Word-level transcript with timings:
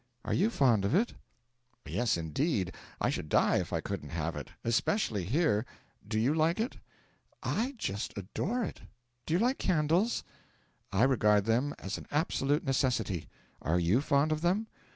Are 0.25 0.33
you 0.33 0.49
fond 0.49 0.83
of 0.83 0.95
it?' 0.95 1.13
'Yes, 1.85 2.17
indeed; 2.17 2.73
I 2.99 3.11
should 3.11 3.29
die 3.29 3.57
if 3.57 3.71
I 3.71 3.81
couldn't 3.81 4.09
have 4.09 4.35
it 4.35 4.49
especially 4.63 5.25
here. 5.25 5.63
Do 6.07 6.17
you 6.19 6.33
like 6.33 6.59
it?' 6.59 6.77
'I 7.43 7.75
just 7.77 8.17
adore 8.17 8.63
it! 8.63 8.81
Do 9.27 9.35
you 9.35 9.39
like 9.39 9.59
candles?' 9.59 10.23
'I 10.91 11.03
regard 11.03 11.45
them 11.45 11.75
as 11.77 11.99
an 11.99 12.07
absolute 12.09 12.63
necessity. 12.63 13.29
Are 13.61 13.77
you 13.77 14.01
fond 14.01 14.31
of 14.31 14.41
them?' 14.41 14.65